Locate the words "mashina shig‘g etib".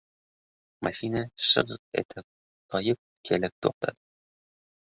0.85-2.27